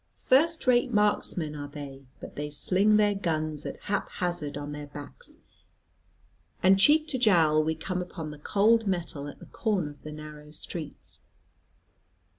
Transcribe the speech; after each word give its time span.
First 0.25 0.65
rate 0.65 0.91
marksmen 0.91 1.55
are 1.55 1.67
they, 1.67 2.07
but 2.19 2.35
they 2.35 2.49
sling 2.49 2.97
their 2.97 3.13
guns 3.13 3.67
at 3.67 3.79
hap 3.81 4.09
hazard 4.09 4.57
on 4.57 4.71
their 4.71 4.87
backs, 4.87 5.35
and 6.63 6.79
cheek 6.79 7.07
to 7.09 7.19
jowl 7.19 7.63
we 7.63 7.75
come 7.75 8.01
upon 8.01 8.31
the 8.31 8.39
cold 8.39 8.87
metal 8.87 9.27
at 9.27 9.37
the 9.37 9.45
corner 9.45 9.91
of 9.91 10.01
the 10.01 10.11
narrow 10.11 10.49
streets. 10.49 11.21